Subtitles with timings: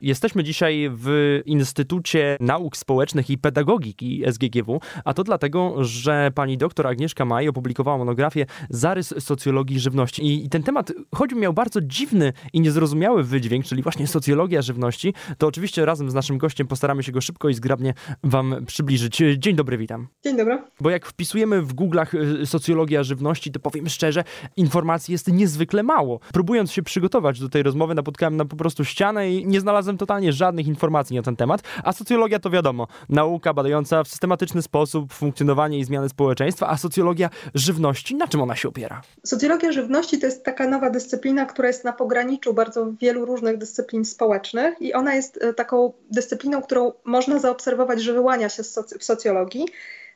[0.00, 6.86] Jesteśmy dzisiaj w Instytucie Nauk Społecznych i Pedagogiki SGGW, a to dlatego, że pani doktor
[6.86, 10.22] Agnieszka Maj opublikowała monografię Zarys socjologii żywności.
[10.22, 15.14] I, I, ten temat, choć miał bardzo dziwny i niezrozumiały wydźwięk, czyli właśnie socjologia żywności,
[15.38, 17.94] to oczywiście razem z naszym gościem postaramy się go szybko i zgrabnie
[18.24, 19.22] wam przybliżyć.
[19.38, 20.08] Dzień dobry, witam.
[20.24, 20.62] Dzień dobry.
[20.80, 24.24] Bo jak wpisujemy w Google'ach y, socjologia żywności, to powiem szczerze,
[24.56, 26.20] informacji jest niezwykle mało.
[26.32, 30.32] Próbując się przygotować do tej rozmowy, napotkałem na po prostu ścianę i nie znalazłem totalnie
[30.32, 31.62] żadnych informacji na ten temat.
[31.84, 37.30] A socjologia to wiadomo, nauka badająca w systematyczny sposób funkcjonowanie i zmiany społeczeństwa, a socjologia
[37.54, 39.02] żywności, na czym ona się opiera?
[39.24, 44.04] Socjologia żywności to jest taka nowa dyscyplina, która jest na pograniczu bardzo wielu różnych dyscyplin
[44.04, 48.62] społecznych i ona jest e, taką dyscypliną, którą można zaobserwować, że wyłania się
[48.98, 49.66] w socjologii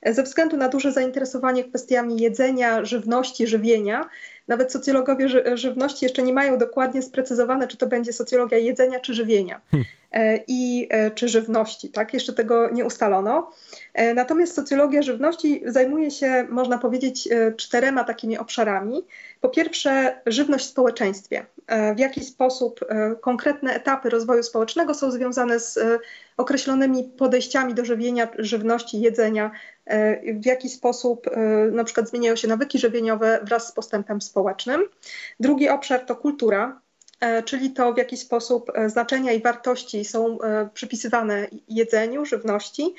[0.06, 4.08] ze względu na duże zainteresowanie kwestiami jedzenia, żywności, żywienia.
[4.52, 9.14] Nawet socjologowie ży żywności jeszcze nie mają dokładnie sprecyzowane, czy to będzie socjologia jedzenia czy
[9.14, 9.60] żywienia.
[9.70, 9.84] Hmm.
[10.12, 12.14] E, i e, czy żywności, tak?
[12.14, 13.50] Jeszcze tego nie ustalono.
[13.94, 19.06] E, natomiast socjologia żywności zajmuje się, można powiedzieć, czterema takimi obszarami.
[19.40, 21.46] Po pierwsze, żywność w społeczeństwie.
[21.96, 22.80] W jaki sposób
[23.20, 25.78] konkretne etapy rozwoju społecznego są związane z
[26.36, 29.50] określonymi podejściami do żywienia, żywności, jedzenia,
[30.34, 31.26] w jaki sposób
[31.72, 34.41] na przykład zmieniają się nawyki żywieniowe wraz z postępem społecznym.
[35.40, 36.82] Drugi obszar to kultura,
[37.22, 42.94] E, czyli to w jaki sposób e, znaczenia i wartości są e, przypisywane jedzeniu, żywności,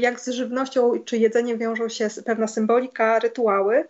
[0.00, 3.88] jak z żywnością czy jedzeniem wiążą się pewna symbolika, rytuały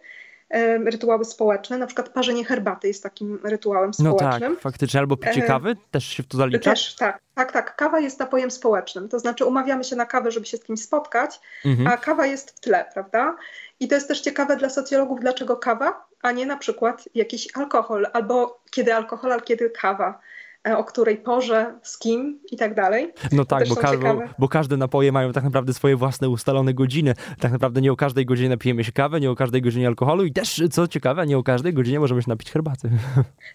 [0.85, 4.41] rytuały społeczne, na przykład parzenie herbaty jest takim rytuałem społecznym.
[4.41, 6.71] No tak, faktycznie, albo picie kawy, też się w to zalicza?
[6.71, 7.77] Też, tak, tak, tak.
[7.77, 11.41] Kawa jest napojem społecznym, to znaczy umawiamy się na kawę, żeby się z kimś spotkać,
[11.65, 11.89] mhm.
[11.89, 13.37] a kawa jest w tle, prawda?
[13.81, 18.07] I to jest też ciekawe dla socjologów, dlaczego kawa, a nie na przykład jakiś alkohol,
[18.12, 20.21] albo kiedy alkohol, a kiedy kawa
[20.64, 23.12] o której porze, z kim i tak dalej.
[23.33, 23.92] No tak, bo, ka
[24.39, 27.15] bo, każde napoje mają tak naprawdę swoje własne ustalone godziny.
[27.41, 30.33] Tak naprawdę nie o każdej godzinie napijemy się kawy, nie o każdej godzinie alkoholu i
[30.33, 32.91] też, co ciekawe, nie o każdej godzinie możemy się napić herbaty.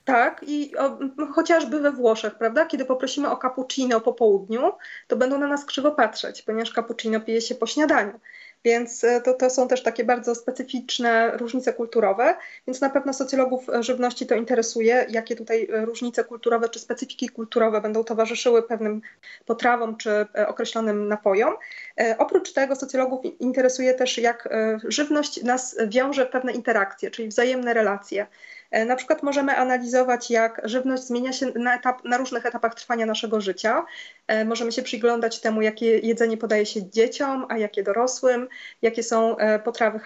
[0.06, 0.98] Tak, i o,
[1.34, 4.72] chociażby we Włoszech, prawda, kiedy poprosimy o cappuccino po południu,
[5.08, 8.20] to będą na nas krzywo patrzeć, ponieważ cappuccino pije się po śniadaniu.
[8.66, 12.36] Więc e, to, to są też takie bardzo specyficzne różnice kulturowe,
[12.68, 17.30] więc na pewno socjologów e, żywności to interesuje, jakie tutaj e, różnice kulturowe czy specyfiki
[17.30, 19.02] kulturowe będą towarzyszyły pewnym
[19.46, 21.54] potrawom czy określonym napojom.
[22.18, 24.50] Oprócz tego socjologów interesuje też, jak
[24.84, 28.28] żywność nas wiąże w pewne interakcje, czyli wzajemne relacje.
[28.74, 33.06] E, na przykład możemy analizować, jak żywność zmienia się na, etap, na różnych etapach trwania
[33.06, 33.86] naszego życia.
[34.28, 38.48] E, możemy się przyglądać temu, jakie jedzenie podaje się dzieciom, a jakie dorosłym,
[38.82, 40.00] jakie są e, potrawy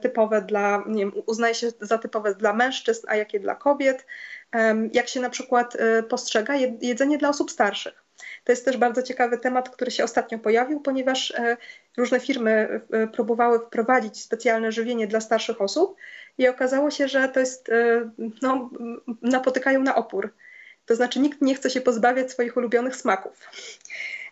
[0.00, 4.06] typowe dla, nie wiem, uznaje się za typowe dla mężczyzn, a jakie dla kobiet.
[4.92, 5.76] Jak się na przykład
[6.08, 8.07] postrzega jedzenie dla osób starszych.
[8.44, 11.32] To jest też bardzo ciekawy temat, który się ostatnio pojawił, ponieważ
[11.96, 12.80] różne firmy
[13.12, 15.96] próbowały wprowadzić specjalne żywienie dla starszych osób
[16.38, 18.10] i okazało się, że to jest, e,
[18.42, 18.70] no,
[19.22, 20.32] napotykają na opór.
[20.86, 23.48] To znaczy nikt nie chce się pozbawiać swoich ulubionych smaków.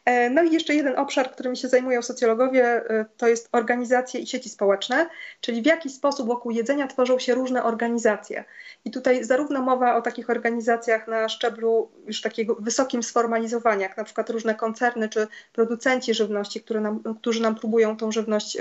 [0.06, 4.26] E, no i jeszcze jeden obszar, którym się zajmują socjologowie, e, to jest organizacje i
[4.26, 5.06] sieci społeczne,
[5.40, 8.44] czyli w jaki sposób wokół jedzenia tworzą się różne organizacje.
[8.84, 14.04] I tutaj zarówno mowa o takich organizacjach na szczeblu już takiego wysokim sformalizowania, jak na
[14.04, 18.58] przykład różne koncerny czy producenci żywności, nam, którzy nam próbują tą żywność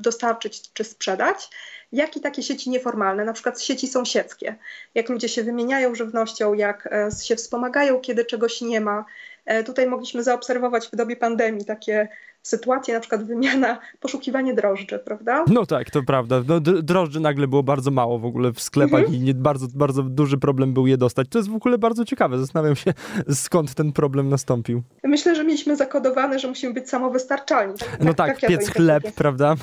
[0.00, 1.50] dostarczyć czy sprzedać,
[1.92, 4.56] jak i takie sieci nieformalne, na przykład sieci sąsiedzkie,
[4.94, 9.04] jak ludzie się wymieniają żywnością, jak e, się wspomagają, kiedy czegoś nie ma.
[9.46, 12.08] E, tutaj mogliśmy zaobserwować w dobie pandemii takie
[12.46, 15.44] sytuacje, na przykład wymiana, poszukiwanie drożdży, prawda?
[15.48, 16.42] No tak, to prawda.
[16.48, 19.14] No, drożdży nagle było bardzo mało w ogóle w sklepach mhm.
[19.14, 21.28] i nie, bardzo, bardzo duży problem był je dostać.
[21.28, 22.38] To jest w ogóle bardzo ciekawe.
[22.38, 22.92] Zastanawiam się,
[23.44, 24.82] skąd ten problem nastąpił.
[25.04, 27.74] Myślę, że mieliśmy zakodowane, że musimy być samowystarczalni.
[27.78, 29.54] Tak, no tak, tak, tak piec ja chleb, prawda?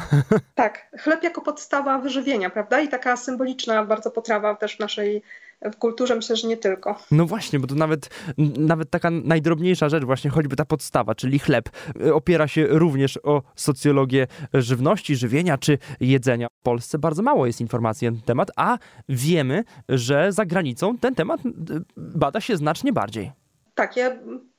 [0.56, 2.82] Tak, chleb jako podstawa wyżywienia, prawda?
[2.82, 5.22] I taka symboliczna bardzo potrawa też w naszej
[5.72, 6.96] w kulturze myślę, że nie tylko.
[7.12, 8.09] No właśnie, bo to nawet,
[8.57, 11.69] nawet taka najdrobniejsza rzecz, właśnie choćby ta podstawa, czyli chleb,
[12.01, 16.48] y, opiera się również o socjologię żywności, żywienia czy jedzenia.
[16.60, 18.77] W Polsce bardzo mało jest informacji na ten temat, a
[19.10, 21.50] wiemy, że za granicą ten temat y,
[21.98, 23.31] bada się znacznie bardziej.
[23.75, 24.12] Tak, ja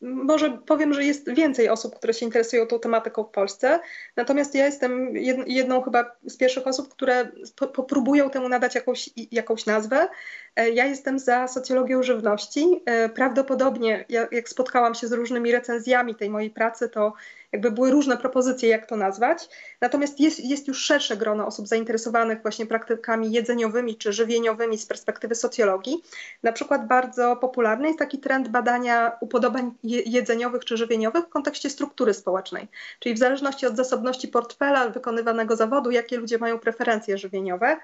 [0.04, 3.80] może powiem, że jest więcej osób, które się interesują tą tematyką w Polsce,
[4.16, 5.16] natomiast ja jestem
[5.46, 7.28] jedną chyba z pierwszych osób, które
[7.74, 10.08] popróbują temu nadać jakąś, jakąś nazwę.
[10.56, 12.82] E, ja jestem za socjologią żywności.
[12.86, 17.12] E, prawdopodobnie, jak spotkałam się z różnymi recenzjami tej mojej pracy, to
[17.52, 19.48] jakby były różne propozycje, jak to nazwać.
[19.80, 25.34] Natomiast jest, jest już szersze grono osób zainteresowanych właśnie praktykami jedzeniowymi czy żywieniowymi z perspektywy
[25.34, 26.02] socjologii.
[26.42, 29.70] Na przykład bardzo popularny jest taki trend badania upodobań
[30.06, 32.68] jedzeniowych czy żywieniowych w kontekście struktury społecznej,
[32.98, 37.76] czyli w zależności od zasobności portfela, wykonywanego zawodu, jakie ludzie mają preferencje żywieniowe.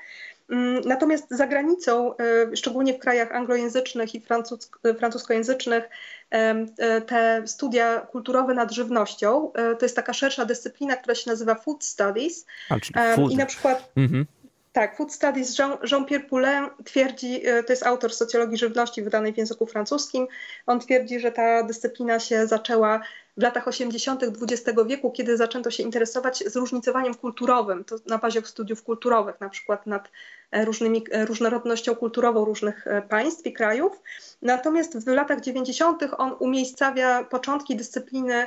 [0.50, 4.22] Mm, natomiast za granicą, e, szczególnie w krajach anglojęzycznych i
[4.84, 5.84] e, francuskojęzycznych,
[6.30, 11.84] e, te studia kulturowe nad żywnością to jest taka szersza dyscyplina, która się nazywa Food
[11.84, 12.46] Studies.
[13.16, 13.32] food.
[13.32, 13.92] I na przykład.
[13.96, 14.26] Mhm.
[14.72, 15.58] Tak, Food Studies
[15.92, 20.26] Jean-Pierre Poulain twierdzi, to jest autor socjologii żywności wydanej w języku francuskim,
[20.66, 23.00] on twierdzi, że ta dyscyplina się zaczęła
[23.36, 24.22] w latach 80.
[24.22, 29.86] XX wieku, kiedy zaczęto się interesować zróżnicowaniem kulturowym, to na bazie studiów kulturowych, na przykład
[29.86, 30.10] nad
[30.50, 34.00] e, różnymi, e, różnorodnością kulturową różnych e, państw i krajów.
[34.42, 36.02] Natomiast w latach 90.
[36.18, 38.46] on umiejscawia początki dyscypliny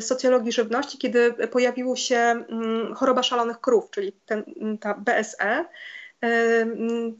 [0.00, 4.44] socjologii żywności, kiedy pojawiła się mm, choroba szalonych krów, czyli ten,
[4.80, 5.64] ta BSE.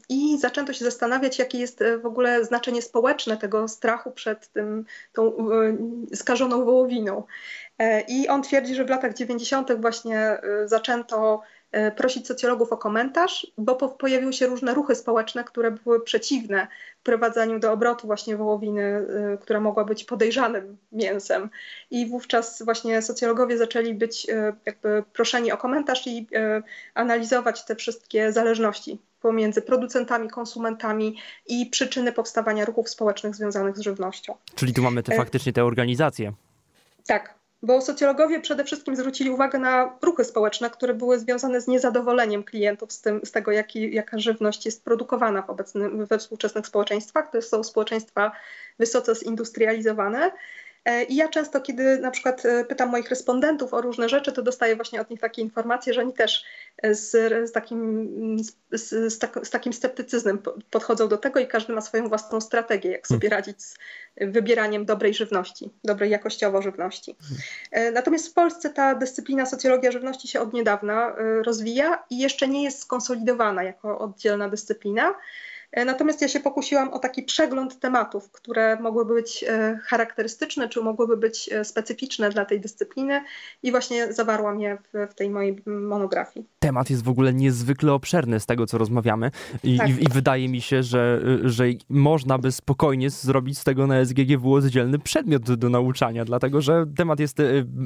[0.09, 4.85] I zaczęto się zastanawiać, jakie jest e, w ogóle znaczenie społeczne tego strachu przed tym,
[5.13, 5.77] tą e,
[6.15, 7.23] skażoną wołowiną.
[7.79, 9.81] E, I on twierdzi, że w latach 90.
[9.81, 11.54] właśnie zaczęto E,
[11.95, 16.67] prosić socjologów o komentarz, bo pojawiły się różne ruchy społeczne, które były przeciwne
[16.99, 21.49] wprowadzaniu do obrotu właśnie wołowiny, e, która mogła być podejrzanym mięsem.
[21.91, 26.27] I wówczas właśnie socjologowie zaczęli być e, jakby proszeni o komentarz i
[26.93, 31.17] analizować te wszystkie zależności pomiędzy producentami, konsumentami
[31.47, 34.35] i przyczyny powstawania ruchów społecznych związanych z żywnością.
[34.55, 36.33] Czyli tu mamy te faktycznie te organizacje.
[37.07, 37.33] Tak,
[37.65, 42.91] bo socjologowie przede wszystkim zwrócili uwagę na ruchy społeczne, które były związane z niezadowoleniem klientów
[42.91, 47.31] z, tym, z tego, jaki, jaka żywność jest produkowana w obecnym, we współczesnych społeczeństwach.
[47.31, 48.31] To są społeczeństwa
[48.79, 50.31] wysoce zindustrializowane
[51.09, 54.75] I ja często, kiedy na przykład e, pytam moich respondentów o różne rzeczy, to dostaję
[54.75, 56.43] właśnie od nich takie informacje, że oni też
[56.77, 57.11] e, z,
[57.49, 58.37] z, takim,
[58.71, 60.39] z, z, tak, z takim sceptycyzmem
[60.69, 63.39] podchodzą do tego i każdy ma swoją własną strategię, jak sobie hmm.
[63.39, 63.77] radzić z
[64.17, 67.15] wybieraniem dobrej żywności, dobrej jakościowo żywności.
[67.93, 71.15] Natomiast w Polsce ta dyscyplina socjologia żywności się od niedawna
[71.45, 75.15] rozwija i jeszcze nie jest skonsolidowana jako oddzielna dyscyplina.
[75.75, 80.81] E, natomiast ja się pokusiłam o taki przegląd tematów, które mogłyby być e, charakterystyczne, czy
[80.81, 83.21] mogłyby być e, specyficzne dla tej dyscypliny
[83.63, 86.45] i właśnie zawarłam je w, w tej mojej monografii.
[86.59, 89.31] Temat jest w ogóle niezwykle obszerny z tego, co rozmawiamy
[89.63, 89.89] i, tak.
[89.89, 94.53] i, i wydaje mi się, że, że można by spokojnie zrobić z tego na SGGW
[94.53, 97.37] oddzielny przedmiot do nauczania, dlatego że temat jest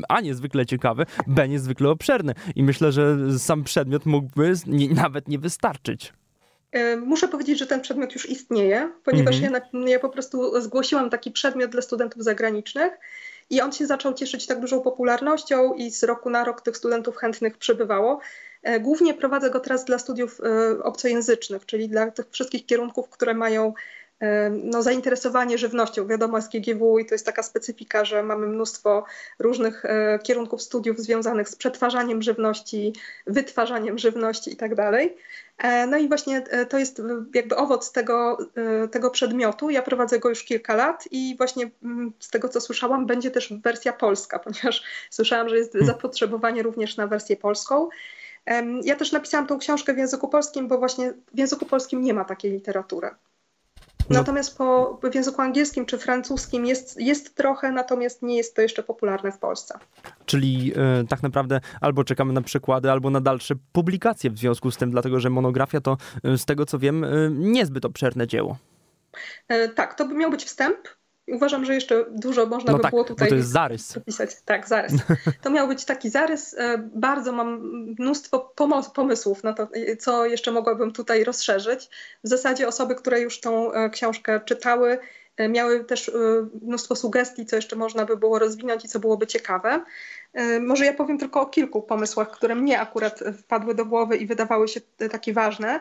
[0.09, 5.39] a niezwykle ciekawy, b niezwykle obszerny i myślę, że sam przedmiot mógłby nie, nawet nie
[5.39, 6.13] wystarczyć.
[6.71, 9.63] E, muszę powiedzieć, że ten przedmiot już istnieje, ponieważ mhm.
[9.73, 12.93] ja, ja po prostu zgłosiłam taki przedmiot dla studentów zagranicznych
[13.49, 17.17] i on się zaczął cieszyć tak dużą popularnością i z roku na rok tych studentów
[17.17, 18.19] chętnych przybywało.
[18.63, 23.33] E, głównie prowadzę go teraz dla studiów e, obcojęzycznych, czyli dla tych wszystkich kierunków, które
[23.33, 23.73] mają
[24.51, 26.07] no, zainteresowanie żywnością.
[26.07, 29.05] Wiadomo, SGGW i to jest taka specyfika, że mamy mnóstwo
[29.39, 29.83] różnych
[30.23, 32.93] kierunków studiów związanych z przetwarzaniem żywności,
[33.27, 34.75] wytwarzaniem żywności itd.
[34.75, 34.93] Tak
[35.59, 37.01] E, no i właśnie e, to jest
[37.33, 39.69] jakby owoc tego, e, tego przedmiotu.
[39.69, 43.53] Ja prowadzę go już kilka lat i właśnie mm, z tego, co słyszałam, będzie też
[43.63, 45.87] wersja polska, ponieważ słyszałam, że jest hmm.
[45.87, 47.89] zapotrzebowanie również na wersję polską.
[48.83, 52.25] Ja też napisałam tą książkę w języku polskim, bo właśnie w języku polskim nie ma
[52.25, 53.09] takiej literatury.
[54.09, 54.19] No.
[54.19, 58.83] Natomiast po, w języku angielskim czy francuskim jest, jest trochę, natomiast nie jest to jeszcze
[58.83, 59.79] popularne w Polsce.
[60.25, 64.77] Czyli y, tak naprawdę albo czekamy na przykłady, albo na dalsze publikacje w związku z
[64.77, 68.57] tym, dlatego że monografia to y, z tego co wiem y, niezbyt obszerne dzieło.
[69.75, 70.77] Tak, to by miał być wstęp.
[71.31, 73.99] Uważam, że jeszcze dużo można no by tak, było tutaj to jest zarys.
[74.45, 74.93] Tak, zarys.
[75.41, 76.55] To miał być taki zarys.
[76.95, 77.61] Bardzo mam
[77.99, 78.53] mnóstwo
[78.93, 79.67] pomysłów na to,
[79.99, 81.89] co jeszcze mogłabym tutaj rozszerzyć.
[82.23, 84.99] W zasadzie osoby, które już tą książkę czytały,
[85.39, 86.11] E, miały też e,
[86.61, 89.83] mnóstwo sugestii, co jeszcze można by było rozwinąć i co byłoby ciekawe.
[90.33, 94.25] E, może ja powiem tylko o kilku pomysłach, które mnie akurat wpadły do głowy i
[94.25, 94.81] wydawały się
[95.11, 95.79] takie ważne.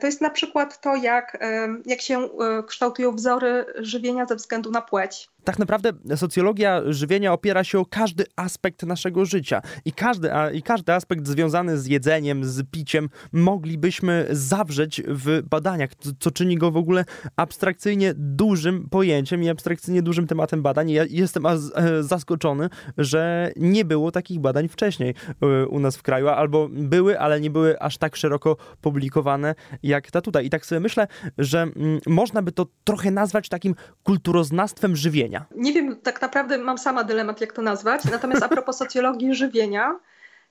[0.00, 1.38] To jest na przykład to, jak,
[1.86, 2.28] jak się
[2.66, 8.24] kształtują wzory żywienia ze względu na płeć tak naprawdę socjologia żywienia opiera się o każdy
[8.36, 14.26] aspekt naszego życia i każdy, a, i każdy aspekt związany z jedzeniem, z piciem moglibyśmy
[14.30, 17.04] zawrzeć w badaniach, co, co czyni go w ogóle
[17.36, 20.90] abstrakcyjnie dużym pojęciem i abstrakcyjnie dużym tematem badań.
[20.90, 21.58] Ja jestem e,
[22.02, 27.40] zaskoczony, że nie było takich badań wcześniej e, u nas w kraju, albo były, ale
[27.40, 30.46] nie były aż tak szeroko publikowane jak ta tutaj.
[30.46, 35.44] I tak sobie myślę, że mm, można by to trochę nazwać takim kulturoznawstwem żywienia?
[35.56, 38.04] Nie wiem, tak naprawdę mam sama dylemat, jak to nazwać.
[38.04, 39.98] Natomiast a propos socjologii żywienia,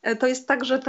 [0.01, 0.79] e, to jest tak, że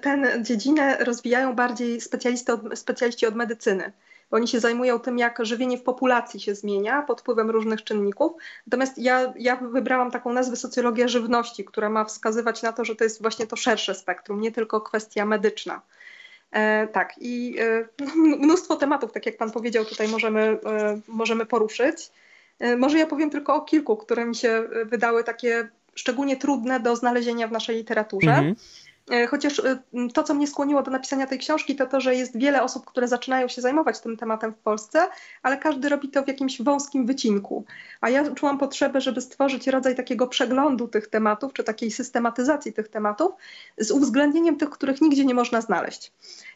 [0.00, 3.92] tę dziedzinę rozwijają bardziej specjaliści od, specjaliści od medycyny.
[4.32, 8.32] Bo oni się zajmują tym, jak żywienie w populacji się zmienia pod wpływem różnych czynników.
[8.66, 13.04] Natomiast ja, ja wybrałam taką nazwę socjologia żywności, która ma wskazywać na to, że to
[13.04, 15.82] jest właśnie to szersze spektrum, nie tylko kwestia medyczna.
[16.50, 22.10] E, tak, i e, mnóstwo tematów, tak jak Pan powiedział, tutaj możemy, e, możemy poruszyć.
[22.58, 26.96] E, może ja powiem tylko o kilku, które mi się wydały takie szczególnie trudne do
[26.96, 28.30] znalezienia w naszej literaturze.
[28.30, 28.52] Mhm.
[28.52, 28.91] E,
[29.28, 29.78] chociaż e,
[30.14, 33.08] to, co mnie skłoniło do napisania tej książki, to to, że jest wiele osób, które
[33.08, 35.08] zaczynają się zajmować tym tematem w Polsce,
[35.42, 37.64] ale każdy robi to w jakimś wąskim wycinku.
[38.00, 42.88] A ja czułam potrzebę, żeby stworzyć rodzaj takiego przeglądu tych tematów, czy takiej systematyzacji tych
[42.88, 43.32] tematów,
[43.78, 46.12] z uwzględnieniem tych, których nigdzie nie można znaleźć.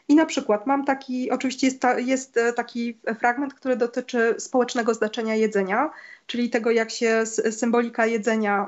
[0.07, 4.93] I na przykład mam taki, oczywiście jest, ta, jest e, taki fragment, który dotyczy społecznego
[4.93, 5.89] znaczenia jedzenia,
[6.25, 8.67] czyli tego, jak się symbolika jedzenia,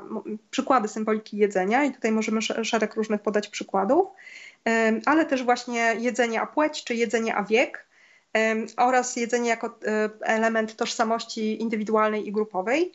[0.50, 4.06] przykłady symboliki jedzenia, i tutaj możemy szereg różnych podać przykładów,
[5.06, 7.86] ale też właśnie jedzenie a płeć, czy jedzenie a wiek,
[8.76, 12.92] oraz jedzenie jako e, element tożsamości indywidualnej i grupowej.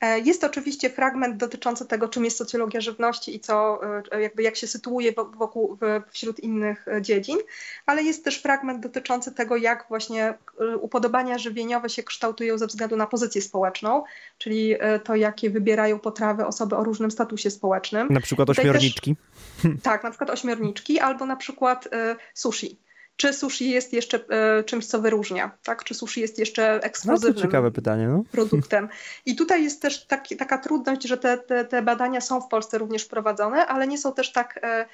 [0.00, 3.80] E, jest oczywiście fragment dotyczący tego, czym jest socjologia żywności i co,
[4.12, 5.78] e, jakby jak się sytuuje wokół,
[6.10, 7.38] wśród innych e, dziedzin,
[7.86, 10.34] ale jest też fragment dotyczący tego, jak właśnie
[10.80, 14.04] upodobania żywieniowe się kształtują ze względu na pozycję społeczną,
[14.38, 18.08] czyli to, jakie wybierają potrawy osoby o różnym statusie społecznym.
[18.10, 19.16] Na przykład ośmiorniczki.
[19.62, 21.88] Też, tak, na przykład ośmiorniczki albo na przykład
[22.34, 22.78] sushi
[23.16, 25.84] czy sushi jest jeszcze e, czymś, co wyróżnia, tak?
[25.84, 28.24] Czy sushi jest jeszcze ekskluzywnym no, ciekawe pytanie, no.
[28.32, 28.88] produktem.
[29.26, 32.78] I tutaj jest też taki, taka trudność, że te, te, te, badania są w Polsce
[32.78, 34.86] również prowadzone, ale nie są też tak e,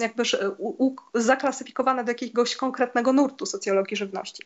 [0.00, 0.22] jakby
[0.58, 4.42] u, u, zaklasyfikowane do jakiegoś konkretnego nurtu socjologii żywności.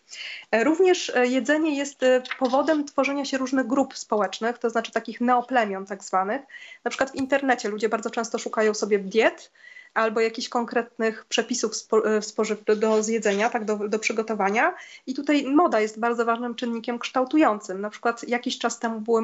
[0.51, 5.21] E, również e, jedzenie jest e, powodem tworzenia się różnych grup społecznych, to znaczy takich
[5.21, 6.43] neoplemion tak zwanych.
[6.85, 9.51] Na przykład w internecie ludzie bardzo często szukają sobie diet,
[9.99, 11.73] albo jakichś konkretnych przepisów
[12.21, 14.75] spożywczych do zjedzenia, tak, do, do przygotowania.
[15.07, 17.81] I tutaj moda jest bardzo ważnym czynnikiem kształtującym.
[17.81, 19.23] Na przykład jakiś czas temu były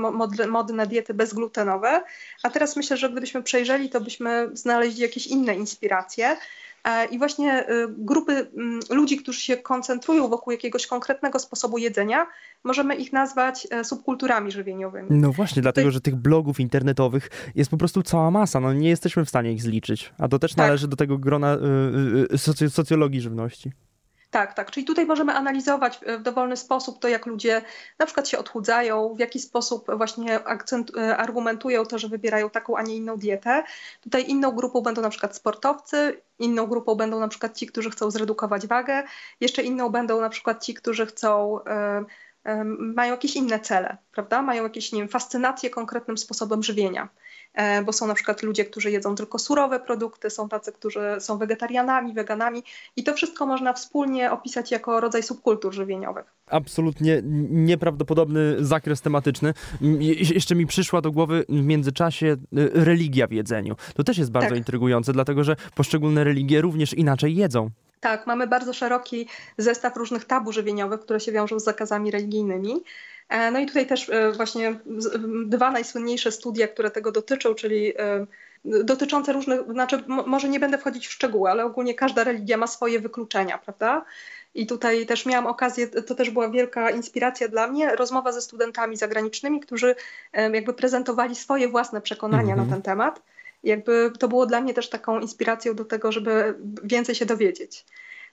[0.49, 2.02] mody na diety bezglutenowe,
[2.43, 6.37] a teraz myślę, że gdybyśmy przejrzeli, to byśmy znaleźli jakieś inne inspiracje.
[6.84, 12.26] E, I właśnie y, grupy mm, ludzi, którzy się koncentrują wokół jakiegoś konkretnego sposobu jedzenia,
[12.64, 15.08] możemy ich nazwać e, subkulturami żywieniowymi.
[15.10, 18.60] No właśnie, dlatego że tych blogów internetowych jest po prostu cała masa.
[18.60, 20.12] No nie jesteśmy w stanie ich zliczyć.
[20.18, 20.66] A to też tak.
[20.66, 23.72] należy do tego grona y, y, socjologii żywności.
[24.34, 24.70] Tak, tak.
[24.70, 27.62] Czyli tutaj możemy analizować w dowolny sposób to, jak ludzie
[27.98, 32.76] na przykład się odchudzają, w jaki sposób właśnie akcent, e, argumentują to, że wybierają taką,
[32.76, 33.62] a nie inną dietę.
[34.00, 38.10] Tutaj inną grupą będą na przykład sportowcy, inną grupą będą na przykład ci, którzy chcą
[38.10, 39.02] zredukować wagę,
[39.40, 41.58] jeszcze inną będą na przykład ci, którzy chcą.
[42.78, 44.42] Mają jakieś inne cele, prawda?
[44.42, 47.08] Mają jakieś, nie wiem, fascynację konkretnym sposobem żywienia.
[47.54, 51.38] E, bo są na przykład ludzie, którzy jedzą tylko surowe produkty, są tacy, którzy są
[51.38, 52.62] wegetarianami, weganami
[52.96, 56.24] i to wszystko można wspólnie opisać jako rodzaj subkultur żywieniowych.
[56.46, 59.54] Absolutnie nieprawdopodobny zakres tematyczny.
[60.34, 62.36] Jeszcze mi przyszła do głowy w międzyczasie y,
[62.74, 63.76] religia w jedzeniu.
[63.94, 64.58] To też jest bardzo tak.
[64.58, 67.70] intrygujące, dlatego że poszczególne religie również inaczej jedzą.
[68.04, 72.84] Tak, mamy bardzo szeroki zestaw różnych tabu żywieniowych, które się wiążą z zakazami religijnymi.
[73.28, 74.80] E, no i tutaj też e, właśnie
[75.46, 78.26] dwa najsłynniejsze studia, które tego dotyczą, czyli e,
[78.64, 83.00] dotyczące różnych, znaczy może nie będę wchodzić w szczegóły, ale ogólnie każda religia ma swoje
[83.00, 84.04] wykluczenia, prawda?
[84.54, 88.96] I tutaj też miałam okazję, to też była wielka inspiracja dla mnie, rozmowa ze studentami
[88.96, 89.94] zagranicznymi, którzy
[90.52, 92.68] jakby prezentowali swoje własne przekonania mm -hmm.
[92.68, 93.23] na ten temat.
[93.64, 97.85] Jakby to było dla mnie też taką inspiracją do tego, żeby więcej się dowiedzieć.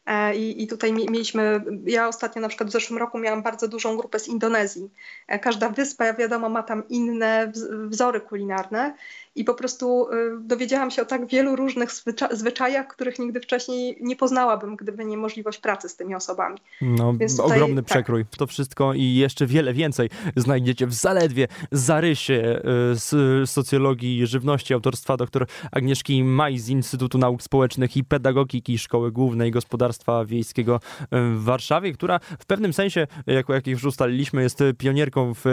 [0.06, 3.98] E, I, I, tutaj mieliśmy, ja ostatnio na przykład w zeszłym roku miałam bardzo dużą
[3.98, 4.90] grupę z Indonezji.
[5.28, 7.52] E, każda wyspa, wiadomo, ma tam inne
[7.88, 8.96] wzory kulinarne
[9.36, 13.98] i po prostu y, dowiedziałam się o tak wielu różnych zwycza zwyczajach, których nigdy wcześniej
[14.02, 16.58] nie poznałabym, gdyby nie możliwość pracy z tymi osobami.
[16.82, 17.86] No, tutaj, ogromny tak.
[17.86, 18.26] przekrój.
[18.38, 22.62] To wszystko i jeszcze wiele więcej znajdziecie w zaledwie zarysie
[22.94, 29.12] y, z socjologii żywności autorstwa dr Agnieszki Maj z Instytutu Nauk Społecznych i Pedagogiki Szkoły
[29.12, 34.60] Głównej Gospodarstwa Wiejskiego y, w Warszawie, która w pewnym sensie, jako jak już ustaliliśmy, jest
[34.78, 35.46] pionierką w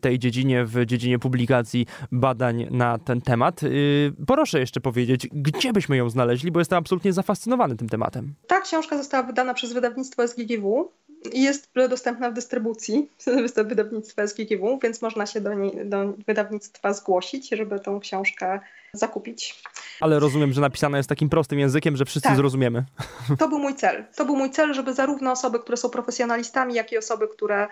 [0.00, 3.62] tej dziedzinie, w dziedzinie publikacji badań na ten temat.
[3.62, 8.34] Y, proszę jeszcze powiedzieć, gdzie byśmy ją znaleźli, bo jestem absolutnie zafascynowany tym tematem.
[8.46, 10.92] Ta książka została wydana przez wydawnictwo SGGW
[11.32, 13.08] i jest dostępna w dystrybucji
[13.64, 18.60] wydawnictwa SGGW, więc można się do, niej, do wydawnictwa zgłosić, żeby tą książkę
[18.92, 19.62] zakupić.
[20.00, 22.36] Ale rozumiem, że napisana jest takim prostym językiem, że wszyscy tak.
[22.36, 22.84] zrozumiemy.
[23.38, 24.04] To był mój cel.
[24.16, 27.68] To był mój cel, żeby zarówno osoby, które są profesjonalistami, jak i osoby, które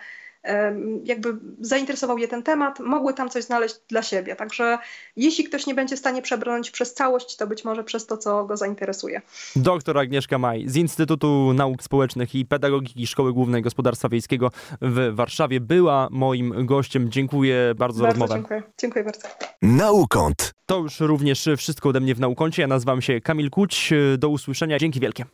[1.04, 4.37] jakby zainteresował je ten temat, mogły tam coś znaleźć dla siebie.
[4.37, 4.78] Także
[5.16, 8.44] jeśli ktoś nie będzie w stanie przebrnąć przez całość, to być może przez to, co
[8.44, 9.23] go zainteresuje.
[9.56, 14.50] Doktor Agnieszka Maj z Instytutu Nauk Społecznych i Pedagogiki Szkoły Głównej Gospodarstwa Wiejskiego
[14.82, 17.11] w Warszawie była moim gościem.
[17.11, 18.35] Dziękuję bardzo za rozmowę.
[18.35, 18.62] Dziękuję.
[18.78, 19.28] dziękuję bardzo.
[19.62, 20.52] Naukąt.
[20.66, 22.62] To już również wszystko ode mnie w Naukoncie.
[22.62, 23.92] Ja nazywam się Kamil Kuć.
[24.18, 24.78] Do usłyszenia.
[24.78, 25.25] Dzięki wielkie.